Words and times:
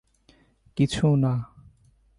কিছু 0.75 1.15
না। 1.15 1.33